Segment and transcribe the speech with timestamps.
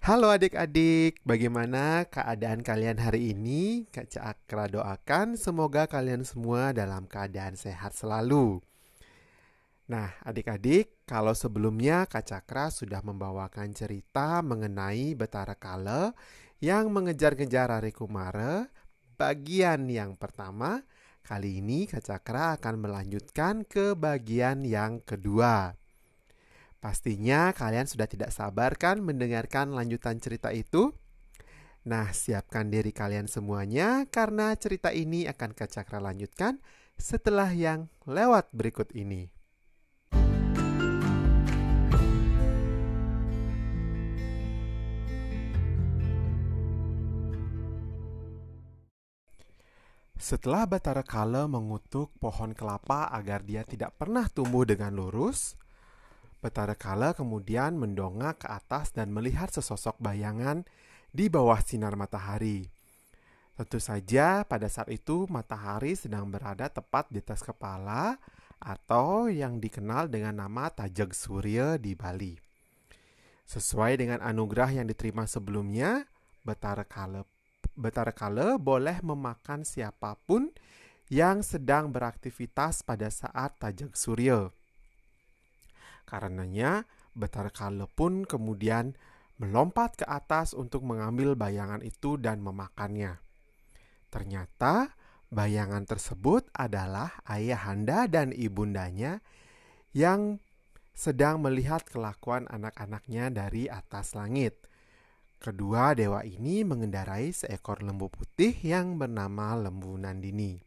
[0.00, 3.84] Halo adik-adik, bagaimana keadaan kalian hari ini?
[3.92, 8.64] Kak Cakra doakan semoga kalian semua dalam keadaan sehat selalu.
[9.92, 16.16] Nah, adik-adik, kalau sebelumnya Kak Cakra sudah membawakan cerita mengenai Betara Kale
[16.64, 18.72] yang mengejar-ngejar Ari Kumara,
[19.20, 20.80] bagian yang pertama,
[21.20, 25.76] kali ini Kak Cakra akan melanjutkan ke bagian yang kedua.
[26.80, 30.96] Pastinya kalian sudah tidak sabar kan mendengarkan lanjutan cerita itu?
[31.84, 36.56] Nah, siapkan diri kalian semuanya karena cerita ini akan Kacakra lanjutkan
[36.96, 39.28] setelah yang lewat berikut ini.
[50.16, 55.60] Setelah Batara Kala mengutuk pohon kelapa agar dia tidak pernah tumbuh dengan lurus,
[56.40, 60.64] Betara Kala kemudian mendongak ke atas dan melihat sesosok bayangan
[61.12, 62.64] di bawah sinar matahari.
[63.60, 68.16] Tentu saja pada saat itu matahari sedang berada tepat di atas kepala
[68.56, 72.40] atau yang dikenal dengan nama Tajag Surya di Bali.
[73.44, 76.08] Sesuai dengan anugerah yang diterima sebelumnya,
[76.40, 77.28] Betara Kala,
[77.76, 80.48] Betara Kala boleh memakan siapa pun
[81.12, 84.48] yang sedang beraktivitas pada saat Tajag Surya.
[86.10, 88.98] Karenanya, Betara Kale pun kemudian
[89.38, 93.22] melompat ke atas untuk mengambil bayangan itu dan memakannya.
[94.10, 94.90] Ternyata
[95.30, 99.22] bayangan tersebut adalah ayahanda dan ibundanya
[99.94, 100.42] yang
[100.90, 104.58] sedang melihat kelakuan anak-anaknya dari atas langit.
[105.40, 110.60] Kedua dewa ini mengendarai seekor lembu putih yang bernama Lembu Nandini.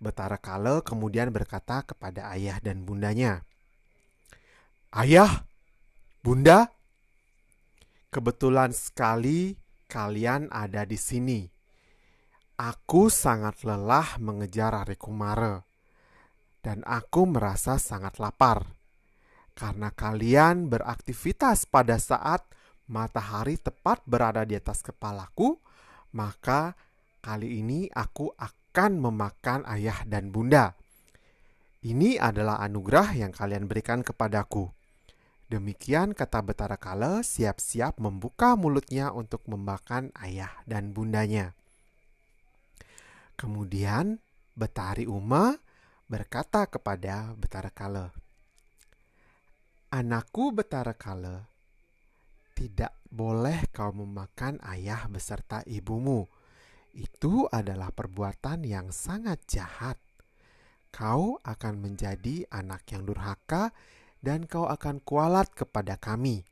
[0.00, 3.44] Betara Kale kemudian berkata kepada ayah dan bundanya,
[4.94, 5.42] Ayah,
[6.22, 6.70] Bunda,
[8.14, 9.58] kebetulan sekali
[9.90, 11.42] kalian ada di sini.
[12.54, 15.66] Aku sangat lelah mengejar Hari Kumara,
[16.62, 18.70] dan aku merasa sangat lapar
[19.58, 22.46] karena kalian beraktivitas pada saat
[22.86, 25.58] matahari tepat berada di atas kepalaku.
[26.14, 26.78] Maka
[27.18, 30.78] kali ini aku akan memakan ayah dan bunda.
[31.82, 34.83] Ini adalah anugerah yang kalian berikan kepadaku.
[35.54, 41.54] Demikian kata Betara Kala siap-siap membuka mulutnya untuk memakan ayah dan bundanya.
[43.38, 44.18] Kemudian
[44.58, 45.54] Betari Uma
[46.10, 48.10] berkata kepada Betara Kala,
[49.94, 51.46] Anakku Betara Kala,
[52.58, 56.26] tidak boleh kau memakan ayah beserta ibumu.
[56.90, 60.02] Itu adalah perbuatan yang sangat jahat.
[60.90, 63.70] Kau akan menjadi anak yang durhaka
[64.24, 66.48] dan kau akan kualat kepada kami.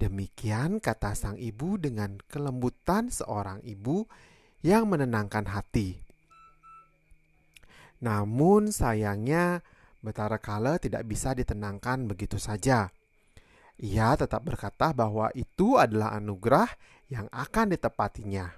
[0.00, 4.08] Demikian kata sang ibu dengan kelembutan seorang ibu
[4.64, 6.00] yang menenangkan hati.
[8.00, 9.60] Namun sayangnya
[9.98, 12.88] Betara Kala tidak bisa ditenangkan begitu saja.
[13.78, 16.70] Ia tetap berkata bahwa itu adalah anugerah
[17.10, 18.54] yang akan ditepatinya.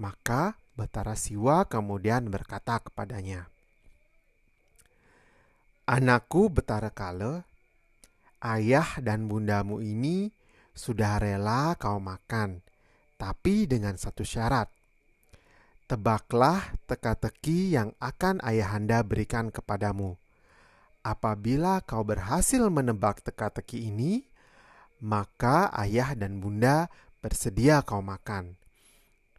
[0.00, 3.46] Maka Betara Siwa kemudian berkata kepadanya,
[5.84, 7.44] Anakku Betara Kale,
[8.40, 10.32] ayah dan bundamu ini
[10.72, 12.64] sudah rela kau makan,
[13.20, 14.72] tapi dengan satu syarat.
[15.84, 20.16] Tebaklah teka-teki yang akan ayahanda berikan kepadamu.
[21.04, 24.24] Apabila kau berhasil menebak teka-teki ini,
[25.04, 26.88] maka ayah dan bunda
[27.20, 28.56] bersedia kau makan.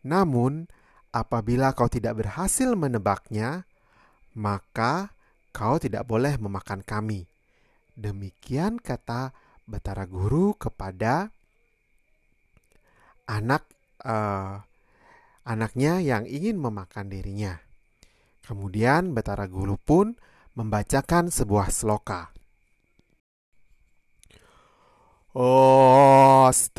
[0.05, 0.69] Namun,
[1.09, 3.65] apabila kau tidak berhasil menebaknya,
[4.37, 5.14] maka
[5.55, 7.23] kau tidak boleh memakan kami.
[7.95, 9.31] Demikian kata
[9.63, 11.31] Betara Guru kepada
[13.23, 13.63] anak
[14.03, 14.59] uh,
[15.47, 17.55] anaknya yang ingin memakan dirinya.
[18.43, 20.19] Kemudian Betara Guru pun
[20.59, 22.35] membacakan sebuah sloka.
[25.35, 26.75] Astapado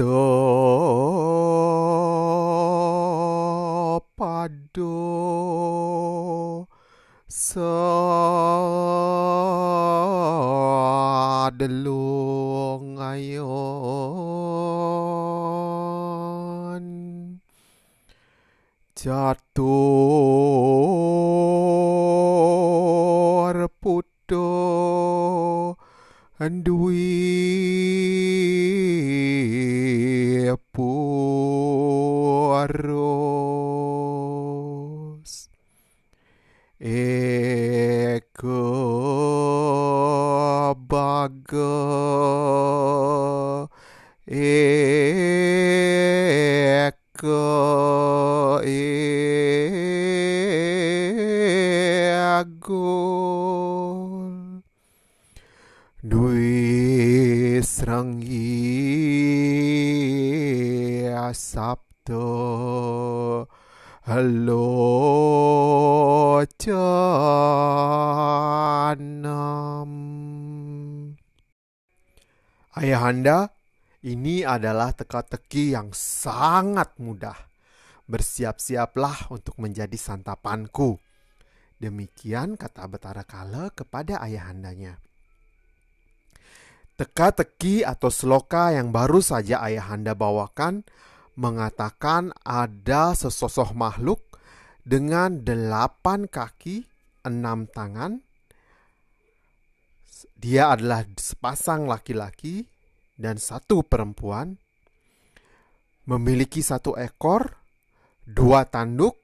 [7.27, 8.07] sadelung
[13.03, 13.47] ayon.
[18.95, 19.67] Jatuh
[23.83, 24.47] puto
[26.39, 26.87] anduin
[40.97, 41.53] bug.
[41.53, 41.86] Uh,
[73.07, 73.55] Ayahanda,
[74.03, 77.39] ini adalah teka-teki yang sangat mudah.
[78.11, 80.99] Bersiap-siaplah untuk menjadi santapanku.
[81.79, 84.99] Demikian kata Betara Kala kepada ayahandanya.
[86.99, 90.83] Teka-teki atau seloka yang baru saja ayahanda bawakan
[91.39, 94.19] mengatakan ada sesosok makhluk
[94.83, 96.83] dengan delapan kaki,
[97.23, 98.19] enam tangan.
[100.35, 102.75] Dia adalah sepasang laki-laki
[103.17, 104.61] dan satu perempuan,
[106.07, 107.57] memiliki satu ekor,
[108.23, 109.17] dua tanduk,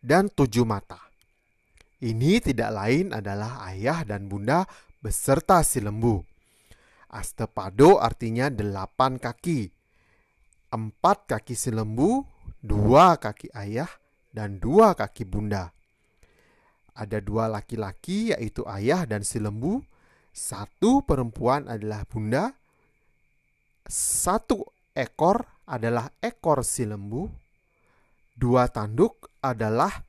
[0.00, 0.98] dan tujuh mata.
[2.00, 4.68] Ini tidak lain adalah ayah dan bunda
[5.00, 6.20] beserta si lembu.
[7.08, 9.72] Astepado artinya delapan kaki.
[10.68, 12.20] Empat kaki si lembu,
[12.60, 13.88] dua kaki ayah,
[14.34, 15.72] dan dua kaki bunda.
[16.92, 19.80] Ada dua laki-laki yaitu ayah dan si lembu.
[20.36, 22.52] Satu perempuan adalah bunda
[23.86, 27.30] satu ekor adalah ekor si lembu,
[28.34, 30.02] dua tanduk adalah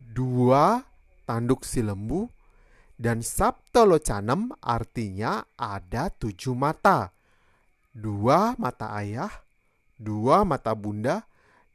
[0.00, 0.84] dua
[1.28, 2.28] tanduk si lembu,
[2.96, 7.12] dan saptolocanem artinya ada tujuh mata.
[7.92, 9.32] Dua mata ayah,
[9.98, 11.26] dua mata bunda,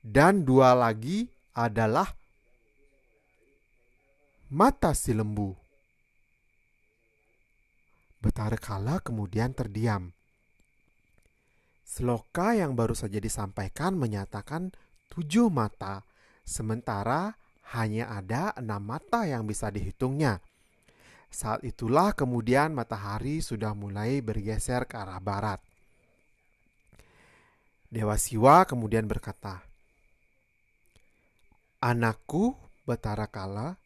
[0.01, 2.07] dan dua lagi adalah
[4.49, 5.55] mata si lembu.
[8.23, 10.15] Betara Kala kemudian terdiam.
[11.93, 14.73] Seloka yang baru saja disampaikan menyatakan
[15.13, 16.01] tujuh mata,
[16.41, 17.37] sementara
[17.77, 20.41] hanya ada enam mata yang bisa dihitungnya.
[21.29, 25.61] Saat itulah kemudian matahari sudah mulai bergeser ke arah barat.
[27.93, 29.61] Dewa Siwa kemudian berkata,
[31.77, 32.57] Anakku
[32.89, 33.77] Betara Kala,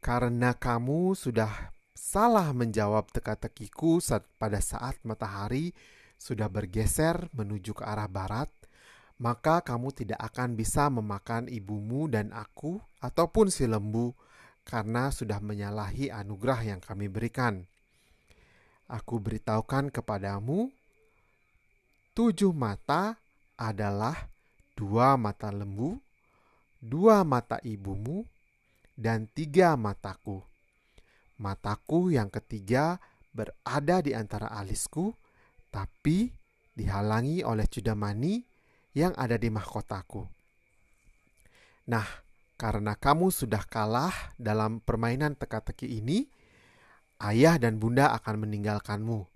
[0.00, 1.52] karena kamu sudah
[1.92, 4.00] salah menjawab teka-tekiku
[4.40, 5.76] pada saat matahari
[6.16, 8.50] sudah bergeser menuju ke arah barat,
[9.18, 14.16] maka kamu tidak akan bisa memakan ibumu dan aku ataupun si lembu
[14.64, 17.68] karena sudah menyalahi anugerah yang kami berikan.
[18.88, 20.68] Aku beritahukan kepadamu,
[22.12, 23.16] tujuh mata
[23.56, 24.28] adalah
[24.76, 25.96] dua mata lembu,
[26.82, 28.28] dua mata ibumu,
[28.94, 30.42] dan tiga mataku.
[31.40, 33.02] Mataku yang ketiga
[33.34, 35.16] berada di antara alisku,
[35.74, 36.30] tapi
[36.70, 38.38] dihalangi oleh Cudamani
[38.94, 40.22] yang ada di mahkotaku.
[41.90, 42.06] Nah,
[42.54, 46.30] karena kamu sudah kalah dalam permainan teka-teki ini,
[47.26, 49.26] ayah dan bunda akan meninggalkanmu.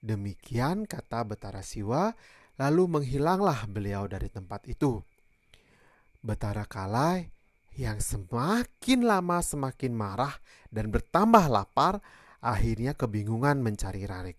[0.00, 2.16] Demikian kata Betara Siwa,
[2.56, 5.04] lalu menghilanglah beliau dari tempat itu.
[6.24, 7.28] Betara Kalai
[7.76, 10.34] yang semakin lama semakin marah
[10.72, 12.00] dan bertambah lapar,
[12.42, 14.34] akhirnya kebingungan mencari Rare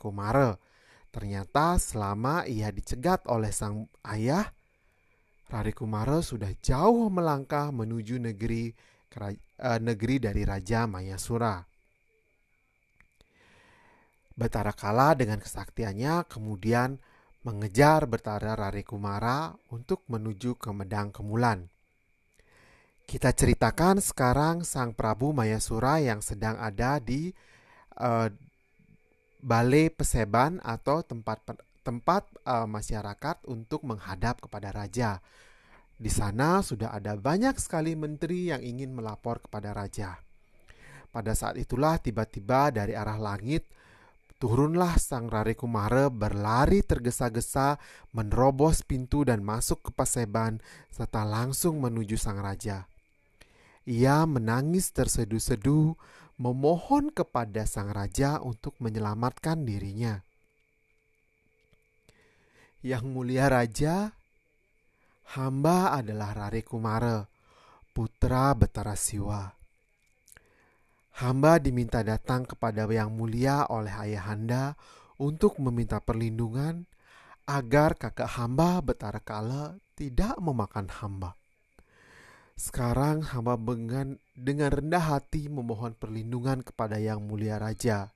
[1.10, 4.46] Ternyata selama ia dicegat oleh sang ayah,
[5.50, 8.70] Rari Kumara sudah jauh melangkah menuju negeri
[9.18, 11.66] uh, negeri dari Raja Mayasura.
[14.38, 17.02] Betara Kala dengan kesaktiannya kemudian
[17.42, 21.68] mengejar Betara Rari Kumara untuk menuju ke Medang Kemulan.
[23.10, 27.34] Kita ceritakan sekarang Sang Prabu Mayasura yang sedang ada di
[27.98, 28.30] uh,
[29.40, 31.40] balai peseban atau tempat
[31.84, 35.24] tempat uh, masyarakat untuk menghadap kepada raja.
[36.00, 40.20] Di sana sudah ada banyak sekali menteri yang ingin melapor kepada raja.
[41.10, 43.66] Pada saat itulah tiba-tiba dari arah langit
[44.40, 47.76] turunlah sang Rare Kumara berlari tergesa-gesa
[48.16, 52.88] menerobos pintu dan masuk ke paseban serta langsung menuju sang raja.
[53.84, 55.98] Ia menangis terseduh-seduh
[56.40, 60.24] memohon kepada sang raja untuk menyelamatkan dirinya.
[62.80, 64.16] Yang mulia raja,
[65.36, 67.28] hamba adalah Rare Kumara,
[67.92, 69.52] putra Betara Siwa.
[71.20, 74.80] Hamba diminta datang kepada yang mulia oleh ayahanda
[75.20, 76.88] untuk meminta perlindungan
[77.44, 81.39] agar kakak hamba Betara Kala tidak memakan hamba.
[82.60, 88.12] Sekarang hamba dengan, dengan rendah hati memohon perlindungan kepada Yang Mulia Raja.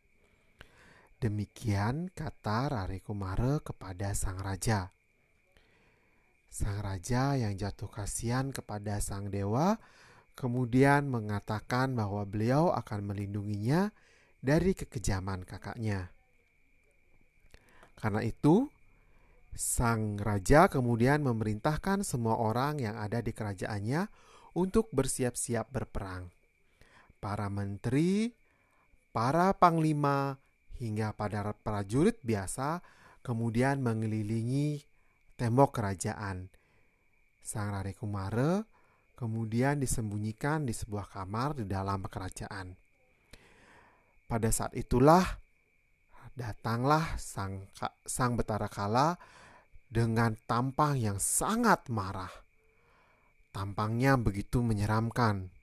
[1.23, 4.91] Demikian kata Rare Kumara kepada sang raja.
[6.51, 9.79] Sang raja yang jatuh kasihan kepada sang dewa
[10.35, 13.95] kemudian mengatakan bahwa beliau akan melindunginya
[14.43, 16.11] dari kekejaman kakaknya.
[17.95, 18.67] Karena itu,
[19.55, 26.29] sang raja kemudian memerintahkan semua orang yang ada di kerajaannya untuk bersiap-siap berperang.
[27.17, 28.33] Para menteri,
[29.13, 30.37] para panglima,
[30.83, 32.83] hingga pada prajurit biasa
[33.23, 34.83] kemudian mengelilingi
[35.39, 36.51] tembok kerajaan.
[37.43, 38.63] Sang Rari Kumara
[39.15, 42.75] kemudian disembunyikan di sebuah kamar di dalam kerajaan.
[44.27, 45.23] Pada saat itulah
[46.33, 47.69] datanglah sang
[48.03, 49.15] sang Betara Kala
[49.87, 52.42] dengan tampang yang sangat marah.
[53.53, 55.53] Tampangnya begitu menyeramkan.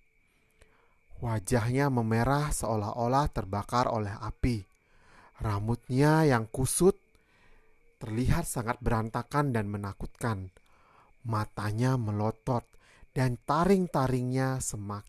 [1.19, 4.63] Wajahnya memerah seolah-olah terbakar oleh api.
[5.43, 6.95] Rambutnya yang kusut
[7.99, 10.55] terlihat sangat berantakan dan menakutkan.
[11.27, 12.63] Matanya melotot
[13.11, 15.05] dan taring-taringnya semak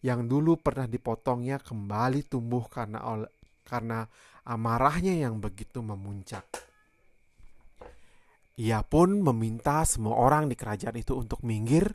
[0.00, 3.02] yang dulu pernah dipotongnya kembali tumbuh karena
[3.66, 4.06] karena
[4.46, 6.67] amarahnya yang begitu memuncak.
[8.58, 11.94] Ia pun meminta semua orang di kerajaan itu untuk minggir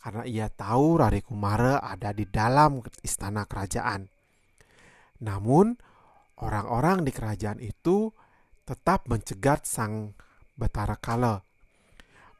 [0.00, 4.08] karena ia tahu Rari Kumara ada di dalam istana kerajaan.
[5.20, 5.76] Namun,
[6.40, 8.08] orang-orang di kerajaan itu
[8.64, 10.16] tetap mencegat sang
[10.56, 11.44] Betara Kala.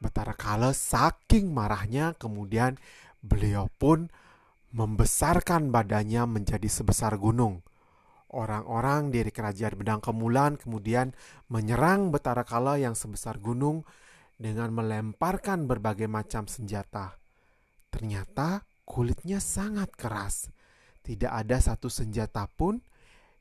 [0.00, 2.80] Betara Kala saking marahnya kemudian
[3.20, 4.08] beliau pun
[4.72, 7.60] membesarkan badannya menjadi sebesar gunung
[8.32, 11.16] orang-orang dari kerajaan Bedang Kemulan kemudian
[11.48, 13.84] menyerang Betara Kala yang sebesar gunung
[14.38, 17.16] dengan melemparkan berbagai macam senjata.
[17.88, 20.52] Ternyata kulitnya sangat keras.
[21.02, 22.78] Tidak ada satu senjata pun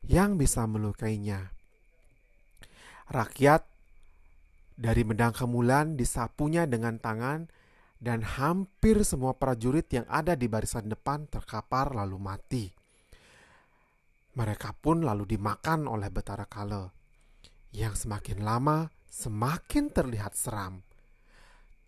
[0.08, 1.52] yang bisa melukainya.
[3.12, 3.64] Rakyat
[4.78, 7.50] dari Medang Kemulan disapunya dengan tangan
[7.98, 12.77] dan hampir semua prajurit yang ada di barisan depan terkapar lalu mati.
[14.38, 16.86] Mereka pun lalu dimakan oleh Betara Kala,
[17.74, 20.86] yang semakin lama semakin terlihat seram.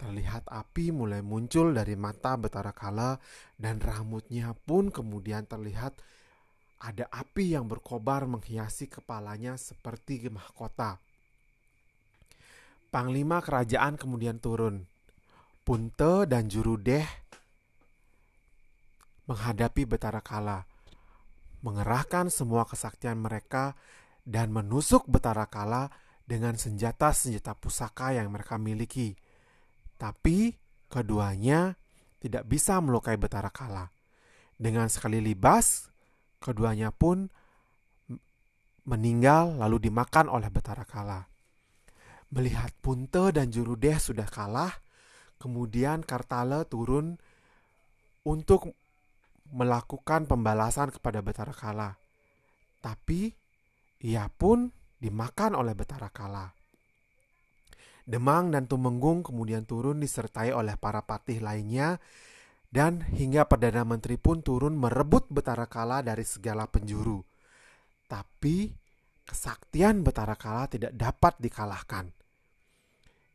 [0.02, 3.22] Terlihat api mulai muncul dari mata Betara Kala
[3.54, 5.94] dan rambutnya pun kemudian terlihat
[6.82, 10.98] ada api yang berkobar menghiasi kepalanya seperti mahkota.
[12.90, 14.90] Panglima kerajaan kemudian turun.
[15.62, 17.06] Punte dan Jurudeh
[19.30, 20.66] menghadapi Betara Kala
[21.60, 23.76] mengerahkan semua kesaktian mereka
[24.24, 25.90] dan menusuk Betara Kala
[26.24, 29.18] dengan senjata-senjata pusaka yang mereka miliki.
[29.98, 30.54] Tapi
[30.88, 31.76] keduanya
[32.22, 33.90] tidak bisa melukai Betara Kala.
[34.60, 35.88] Dengan sekali libas,
[36.44, 37.32] keduanya pun
[38.88, 41.26] meninggal lalu dimakan oleh Betara Kala.
[42.30, 44.70] Melihat Punte dan Jurudeh sudah kalah,
[45.42, 47.18] kemudian Kartala turun
[48.22, 48.78] untuk
[49.54, 51.96] melakukan pembalasan kepada Betara Kala.
[52.80, 53.34] Tapi
[54.06, 56.48] ia pun dimakan oleh Betara Kala.
[58.10, 62.02] Demang dan Tumenggung kemudian turun disertai oleh para patih lainnya
[62.70, 67.22] dan hingga Perdana Menteri pun turun merebut Betara Kala dari segala penjuru.
[68.10, 68.74] Tapi
[69.26, 72.10] kesaktian Betara Kala tidak dapat dikalahkan.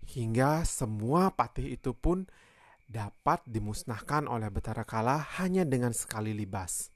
[0.05, 2.27] Hingga semua patih itu pun
[2.95, 6.95] dapat dimusnahkan oleh Betara Kala hanya dengan sekali libas.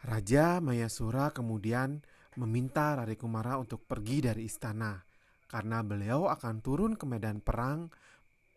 [0.00, 2.00] Raja Mayasura kemudian
[2.40, 4.96] meminta Rari Kumara untuk pergi dari istana
[5.44, 7.92] karena beliau akan turun ke medan perang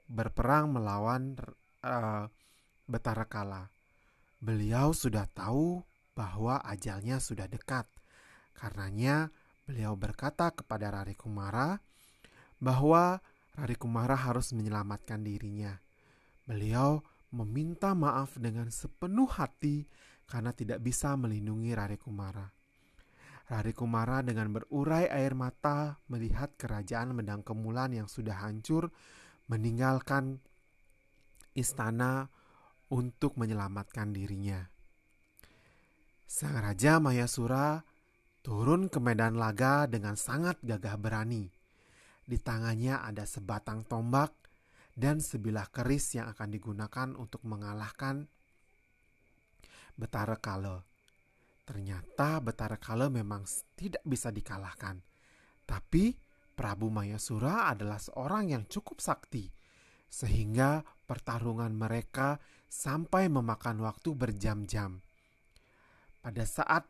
[0.08, 1.36] berperang melawan
[1.84, 2.32] uh,
[2.88, 3.68] Betara Kala.
[4.40, 5.84] Beliau sudah tahu
[6.16, 7.84] bahwa ajalnya sudah dekat.
[8.56, 9.28] Karenanya
[9.68, 11.76] beliau berkata kepada Rari Kumara
[12.64, 13.20] bahwa
[13.54, 15.78] Rari Kumara harus menyelamatkan dirinya.
[16.50, 19.86] Beliau meminta maaf dengan sepenuh hati
[20.26, 22.50] karena tidak bisa melindungi Rari Kumara.
[23.54, 28.90] Rari Kumara dengan berurai air mata melihat kerajaan Medang Kemulan yang sudah hancur
[29.46, 30.42] meninggalkan
[31.54, 32.34] istana
[32.90, 34.66] untuk menyelamatkan dirinya.
[36.26, 37.86] Sang Raja Mayasura
[38.42, 41.63] turun ke medan laga dengan sangat gagah berani
[42.24, 44.32] di tangannya ada sebatang tombak
[44.94, 48.30] dan sebilah keris yang akan digunakan untuk mengalahkan
[49.94, 50.86] Betara Kale.
[51.64, 53.46] Ternyata Betara Kale memang
[53.78, 55.02] tidak bisa dikalahkan.
[55.64, 56.14] Tapi
[56.54, 59.50] Prabu Mayasura adalah seorang yang cukup sakti.
[60.10, 62.38] Sehingga pertarungan mereka
[62.70, 65.02] sampai memakan waktu berjam-jam.
[66.22, 66.86] Pada saat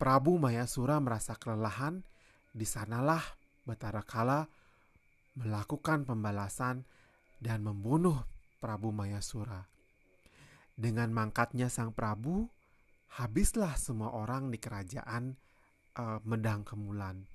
[0.00, 2.00] Prabu Mayasura merasa kelelahan,
[2.52, 3.22] di sanalah
[3.62, 4.46] Batara Kala
[5.38, 6.84] melakukan pembalasan
[7.40, 8.22] dan membunuh
[8.62, 9.66] Prabu Mayasura.
[10.72, 12.48] Dengan mangkatnya sang Prabu,
[13.18, 15.36] habislah semua orang di kerajaan
[15.98, 17.26] uh, Medang Kemulan.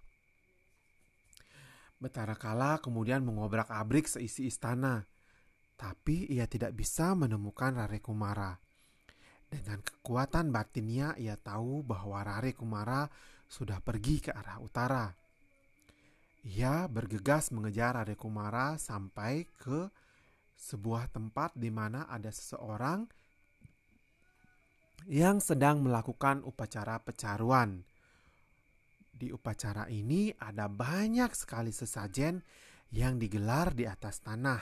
[1.98, 5.02] Betara Kala kemudian mengobrak-abrik seisi istana,
[5.78, 8.54] tapi ia tidak bisa menemukan Rare Kumara.
[9.48, 13.10] Dengan kekuatan batinnya, ia tahu bahwa Rare Kumara
[13.48, 15.10] sudah pergi ke arah utara.
[16.48, 19.92] Ia bergegas mengejar Rare Kumara sampai ke
[20.56, 23.04] sebuah tempat di mana ada seseorang
[25.12, 27.84] yang sedang melakukan upacara pecaruan
[29.18, 32.40] di upacara ini ada banyak sekali sesajen
[32.94, 34.62] yang digelar di atas tanah.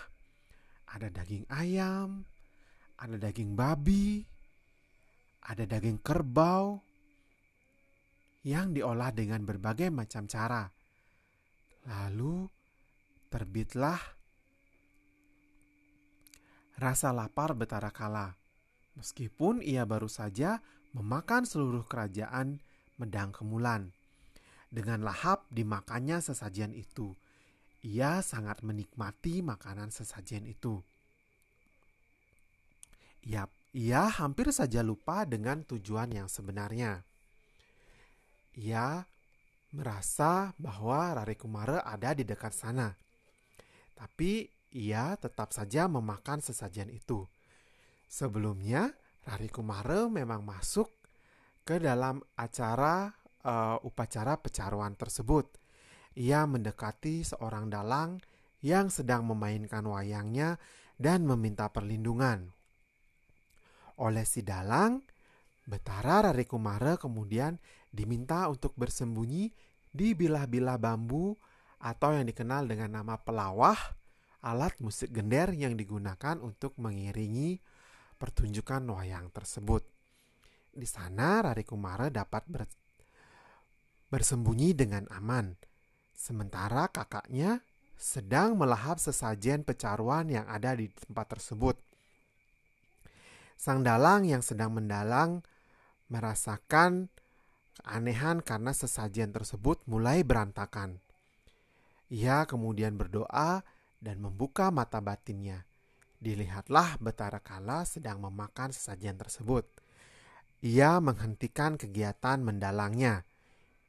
[0.95, 2.23] Ada daging ayam,
[2.97, 4.23] ada daging babi,
[5.43, 6.79] ada daging kerbau
[8.47, 10.74] yang diolah dengan berbagai macam cara.
[11.85, 12.49] Lalu
[13.29, 14.01] terbitlah
[16.81, 18.33] rasa lapar Betara Kala.
[18.97, 20.63] Meskipun ia baru saja
[20.95, 22.63] memakan seluruh kerajaan
[22.97, 23.91] Medang Kemulan.
[24.71, 27.13] Dengan lahap dimakannya sesajian itu.
[27.85, 30.81] Ia sangat menikmati makanan sesajian itu.
[33.29, 33.45] Ia,
[33.77, 37.05] ia hampir saja lupa dengan tujuan yang sebenarnya.
[38.57, 39.05] Ia
[39.73, 42.93] merasa bahwa Rari Kumara ada di dekat sana.
[43.95, 44.45] Tapi
[44.75, 47.23] ia tetap saja memakan sesajian itu.
[48.05, 48.91] Sebelumnya,
[49.25, 50.91] Rari Kumara memang masuk
[51.65, 53.09] ke dalam acara
[53.41, 55.49] uh, upacara pecaruan tersebut.
[56.15, 58.21] Ia mendekati seorang dalang
[58.61, 60.61] yang sedang memainkan wayangnya
[60.95, 62.53] dan meminta perlindungan.
[63.99, 65.03] Oleh si dalang,
[65.65, 67.57] Betara Rarikumara kemudian
[67.95, 69.55] diminta untuk bersembunyi
[69.95, 71.31] di bilah-bilah bambu
[71.79, 73.79] atau yang dikenal dengan nama pelawah,
[74.43, 77.63] alat musik gender yang digunakan untuk mengiringi
[78.19, 79.87] pertunjukan wayang tersebut.
[80.75, 82.43] Di sana Rarikumara dapat
[84.11, 85.55] bersembunyi dengan aman,
[86.11, 87.63] sementara kakaknya
[87.95, 91.79] sedang melahap sesajen pecaruan yang ada di tempat tersebut.
[93.55, 95.39] Sang dalang yang sedang mendalang
[96.11, 97.07] merasakan
[97.81, 100.99] keanehan karena sesajen tersebut mulai berantakan.
[102.11, 103.65] Ia kemudian berdoa
[103.99, 105.65] dan membuka mata batinnya.
[106.21, 109.67] Dilihatlah Betara Kala sedang memakan sesajen tersebut.
[110.63, 113.27] Ia menghentikan kegiatan mendalangnya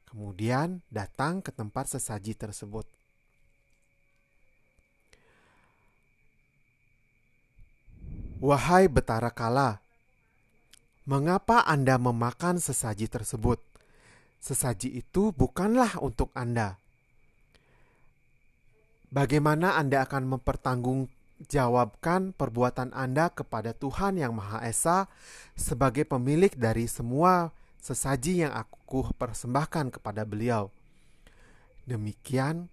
[0.06, 2.88] Kemudian datang ke tempat sesaji tersebut.
[8.40, 9.82] Wahai Betara Kala,
[11.04, 13.60] mengapa Anda memakan sesaji tersebut?
[14.46, 16.78] Sesaji itu bukanlah untuk Anda.
[19.10, 25.10] Bagaimana Anda akan mempertanggungjawabkan perbuatan Anda kepada Tuhan Yang Maha Esa
[25.58, 27.50] sebagai pemilik dari semua
[27.82, 30.70] sesaji yang aku persembahkan kepada beliau.
[31.82, 32.70] Demikian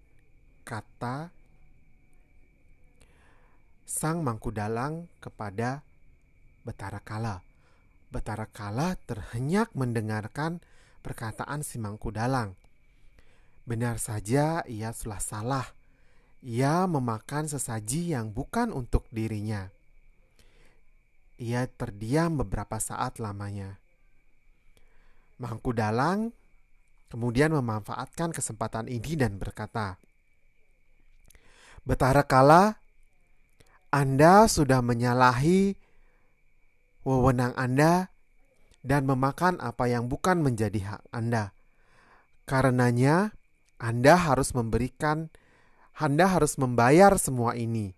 [0.62, 1.34] kata
[3.82, 5.82] sang mangku dalang kepada
[6.62, 7.42] Betara Kala.
[8.14, 10.62] Betara Kala terhenyak mendengarkan
[11.04, 12.56] perkataan si mangku dalang.
[13.68, 15.68] Benar saja ia telah salah.
[16.40, 19.68] Ia memakan sesaji yang bukan untuk dirinya.
[21.36, 23.80] Ia terdiam beberapa saat lamanya.
[25.40, 26.30] Mangku Dalang
[27.10, 29.98] kemudian memanfaatkan kesempatan ini dan berkata,
[31.82, 32.78] Betara kala
[33.90, 35.74] Anda sudah menyalahi
[37.02, 38.13] wewenang Anda
[38.84, 41.56] dan memakan apa yang bukan menjadi hak Anda.
[42.44, 43.32] Karenanya,
[43.80, 45.32] Anda harus memberikan,
[45.96, 47.96] Anda harus membayar semua ini.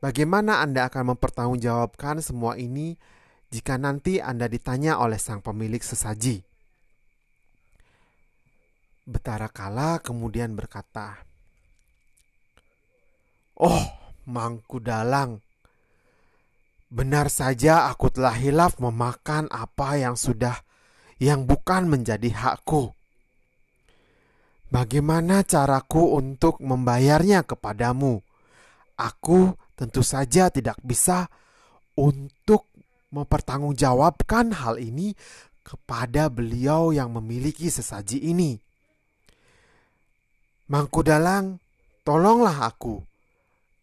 [0.00, 2.96] Bagaimana Anda akan mempertanggungjawabkan semua ini
[3.52, 6.40] jika nanti Anda ditanya oleh sang pemilik sesaji.
[9.04, 11.20] Betara Kala kemudian berkata,
[13.60, 13.84] "Oh,
[14.24, 15.44] Mangku Dalang,
[16.90, 20.58] benar saja aku telah hilaf memakan apa yang sudah
[21.22, 22.90] yang bukan menjadi hakku.
[24.70, 28.22] Bagaimana caraku untuk membayarnya kepadamu?
[28.98, 31.26] Aku tentu saja tidak bisa
[31.98, 32.70] untuk
[33.10, 35.14] mempertanggungjawabkan hal ini
[35.66, 38.58] kepada beliau yang memiliki sesaji ini.
[40.70, 41.58] Mangku Dalang,
[42.06, 43.02] tolonglah aku.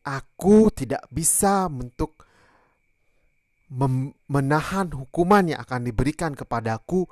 [0.08, 2.17] Aku tidak bisa untuk
[4.28, 7.04] menahan hukuman yang akan diberikan kepadaku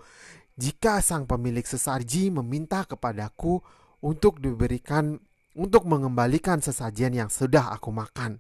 [0.56, 3.60] jika sang pemilik sesaji meminta kepadaku
[4.00, 5.20] untuk diberikan
[5.56, 8.40] untuk mengembalikan sesajian yang sudah aku makan.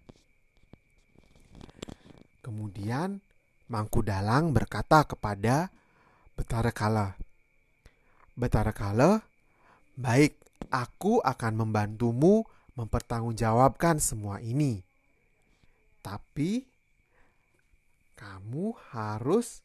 [2.43, 3.19] Kemudian
[3.65, 5.73] Mangku Dalang berkata kepada
[6.37, 7.17] Betara Kala,
[8.37, 9.23] Betara Kala,
[9.97, 10.37] baik,
[10.69, 14.83] aku akan membantumu mempertanggungjawabkan semua ini.
[16.03, 16.74] Tapi
[18.15, 19.59] kamu harus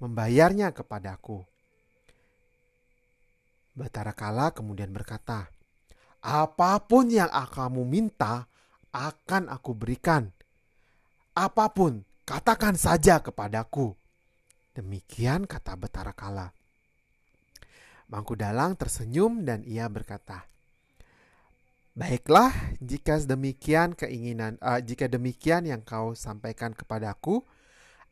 [0.00, 1.44] membayarnya kepadaku.
[3.76, 5.52] Batara Kala kemudian berkata,
[6.24, 8.48] Apa pun yang kamu minta
[8.90, 10.32] akan aku berikan.
[11.36, 13.92] Apa pun, katakan saja kepadaku.
[14.72, 16.48] Demikian kata Betara Kala.
[18.08, 20.48] Mangku Dalang tersenyum dan ia berkata,
[21.96, 27.40] Baiklah, jika demikian keinginan, uh, jika demikian yang kau sampaikan kepadaku,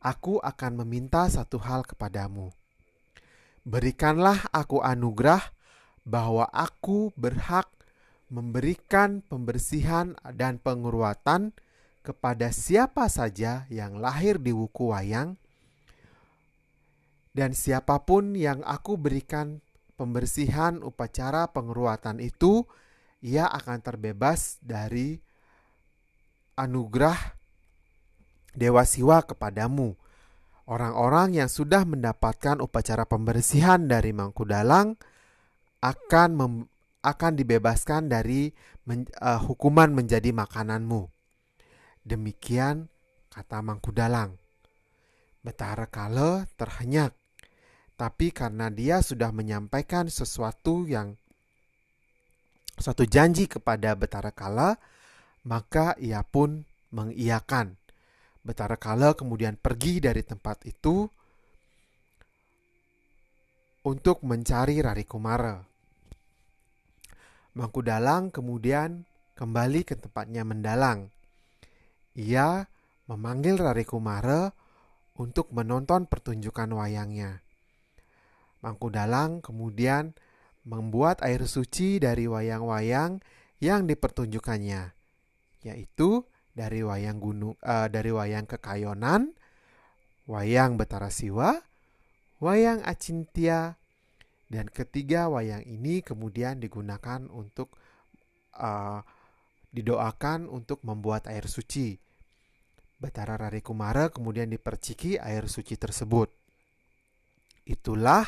[0.01, 2.51] aku akan meminta satu hal kepadamu.
[3.65, 5.41] Berikanlah aku anugerah
[6.05, 7.65] bahwa aku berhak
[8.29, 11.53] memberikan pembersihan dan penguruatan
[12.05, 15.37] kepada siapa saja yang lahir di wuku wayang
[17.35, 19.59] dan siapa pun yang aku berikan
[19.99, 22.63] pembersihan upacara penguruatan itu
[23.19, 25.19] ia akan terbebas dari
[26.55, 27.34] anugerah
[28.55, 29.93] Dewa Siwa kepadamu.
[30.65, 34.97] Orang-orang yang sudah mendapatkan upacara pembersihan dari Mangku Dalang
[35.83, 36.53] akan mem,
[37.05, 38.49] akan dibebaskan dari
[38.89, 41.05] men, uh, hukuman menjadi makananmu.
[42.01, 42.89] Demikian
[43.29, 44.41] kata Mangku Dalang.
[45.45, 47.13] Betara Kale terhenyak,
[47.93, 51.13] tapi karena dia sudah menyampaikan sesuatu yang
[52.75, 54.75] suatu janji kepada Betara Kala,
[55.47, 57.79] maka ia pun mengiyakan.
[58.45, 61.09] Betara Kala kemudian pergi dari tempat itu
[63.89, 65.57] untuk mencari Rari Kumara.
[67.57, 69.01] Mangku Dalang kemudian
[69.33, 71.09] kembali ke tempatnya mendalang.
[72.13, 72.69] Ia
[73.09, 74.53] memanggil Rari Kumara
[75.17, 77.41] untuk menonton pertunjukan wayangnya.
[78.61, 80.13] Mangku Dalang kemudian
[80.65, 83.21] membuat air suci dari wayang-wayang
[83.61, 84.93] yang dipertunjukkannya,
[85.65, 89.35] yaitu dari wayang gunung uh, dari wayang kekayonan,
[90.25, 91.59] wayang Betara Siwa,
[92.39, 93.75] wayang Acintia,
[94.47, 97.75] dan ketiga wayang ini kemudian digunakan untuk
[98.55, 99.03] uh,
[99.75, 101.99] didoakan untuk membuat air suci.
[102.95, 106.31] Betara Rari Kumara kemudian diperciki air suci tersebut.
[107.67, 108.23] Itulah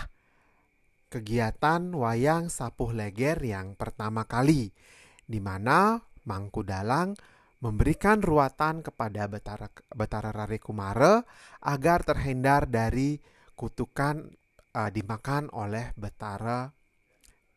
[1.08, 4.76] kegiatan wayang sapuh leger yang pertama kali,
[5.24, 7.16] di mana Mangku Dalang
[7.58, 11.26] memberikan ruatan kepada Betara, Betara Rari Kumara
[11.66, 13.18] agar terhindar dari
[13.58, 14.30] kutukan
[14.78, 16.70] uh, dimakan oleh Betara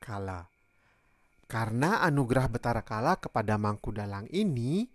[0.00, 0.48] Kala.
[1.44, 4.88] Karena anugerah Betara Kala kepada Mangku Dalang ini,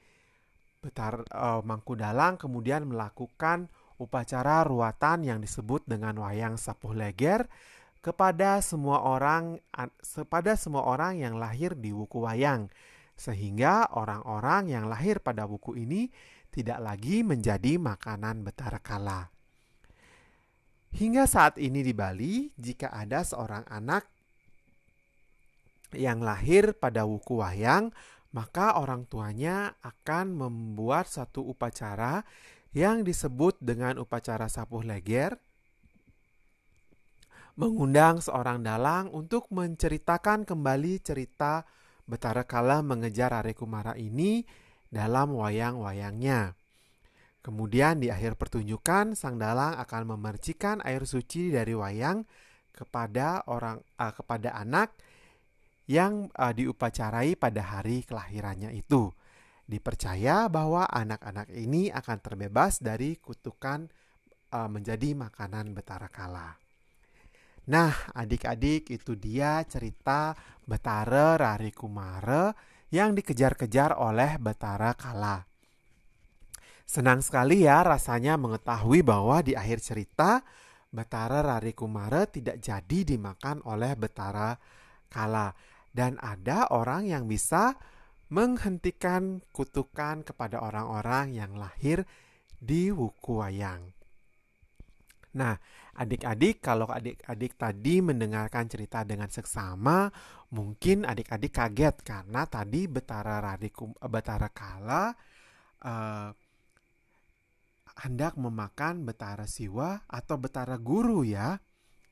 [0.82, 3.70] Betar, uh, Mangku Dalang kemudian melakukan
[4.02, 7.48] upacara ruatan yang disebut dengan wayang sapuh leger
[8.04, 9.58] kepada semua orang
[9.98, 12.70] kepada semua orang yang lahir di Wuku Wayang
[13.16, 16.12] sehingga orang-orang yang lahir pada buku ini
[16.52, 19.32] tidak lagi menjadi makanan betara kala.
[20.96, 24.08] Hingga saat ini di Bali, jika ada seorang anak
[25.92, 27.92] yang lahir pada wuku wayang,
[28.32, 32.24] maka orang tuanya akan membuat satu upacara
[32.76, 35.36] yang disebut dengan upacara sapuh leger,
[37.56, 41.64] mengundang seorang dalang untuk menceritakan kembali cerita
[42.06, 44.46] Betara Kala mengejar Are Kumara ini
[44.94, 46.54] dalam wayang-wayangnya.
[47.42, 52.26] Kemudian di akhir pertunjukan, sang dalang akan memercikan air suci dari wayang
[52.74, 54.98] kepada orang uh, kepada anak
[55.86, 59.14] yang uh, diupacarai pada hari kelahirannya itu.
[59.66, 63.90] Dipercaya bahwa anak-anak ini akan terbebas dari kutukan
[64.54, 66.65] uh, menjadi makanan betara kala.
[67.66, 72.54] Nah, adik-adik itu dia cerita Betara Rari Kumara
[72.94, 75.42] yang dikejar-kejar oleh Betara Kala.
[76.86, 80.46] Senang sekali ya rasanya mengetahui bahwa di akhir cerita
[80.94, 84.54] Betara Rari Kumara tidak jadi dimakan oleh Betara
[85.10, 85.50] Kala.
[85.90, 87.74] Dan ada orang yang bisa
[88.30, 92.06] menghentikan kutukan kepada orang-orang yang lahir
[92.62, 93.95] di Wuku Wayang.
[95.36, 95.60] Nah,
[96.00, 100.08] adik-adik kalau adik-adik tadi mendengarkan cerita dengan seksama,
[100.56, 105.12] mungkin adik-adik kaget karena tadi Betara Radikum Betara Kala
[105.84, 106.32] uh,
[108.08, 111.60] hendak memakan Betara Siwa atau Betara Guru ya.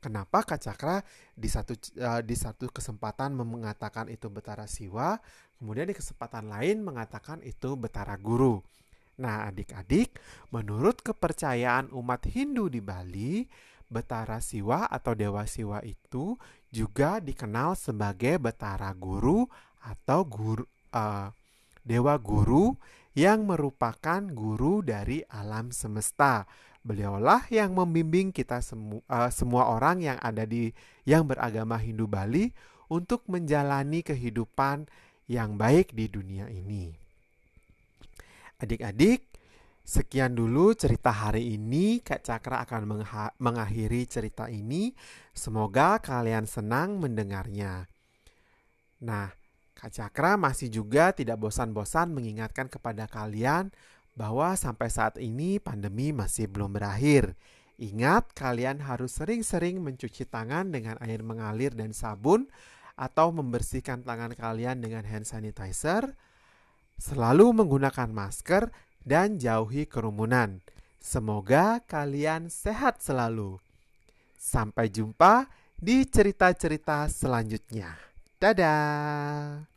[0.03, 0.99] Kenapa Kak Cakra
[1.31, 5.15] di satu uh, di satu kesempatan mengatakan itu Betara Siwa,
[5.55, 8.59] kemudian di kesempatan lain mengatakan itu Betara Guru.
[9.13, 10.17] Nah, adik-adik,
[10.49, 13.45] menurut kepercayaan umat Hindu di Bali,
[13.85, 16.33] Betara Siwa atau Dewa Siwa itu
[16.73, 19.45] juga dikenal sebagai Betara Guru
[19.85, 20.65] atau guru
[20.97, 21.29] uh,
[21.85, 22.73] Dewa Guru
[23.13, 26.49] yang merupakan guru dari alam semesta.
[26.81, 30.73] Beliaulah yang membimbing kita semu, uh, semua orang yang ada di
[31.05, 32.49] yang beragama Hindu Bali
[32.89, 34.89] untuk menjalani kehidupan
[35.29, 37.02] yang baik di dunia ini.
[38.63, 39.27] Adik-adik,
[39.83, 41.99] sekian dulu cerita hari ini.
[41.99, 43.03] Kak Cakra akan
[43.35, 44.95] mengakhiri cerita ini.
[45.35, 47.91] Semoga kalian senang mendengarnya.
[49.03, 49.27] Nah,
[49.75, 53.67] Kak Cakra masih juga tidak bosan-bosan mengingatkan kepada kalian
[54.15, 57.35] bahwa sampai saat ini pandemi masih belum berakhir.
[57.75, 62.47] Ingat, kalian harus sering-sering mencuci tangan dengan air mengalir dan sabun,
[62.93, 66.13] atau membersihkan tangan kalian dengan hand sanitizer.
[66.99, 68.69] Selalu menggunakan masker
[69.03, 70.63] dan jauhi kerumunan.
[71.03, 73.59] Semoga kalian sehat selalu.
[74.39, 77.99] Sampai jumpa di cerita-cerita selanjutnya.
[78.39, 79.72] Dadah.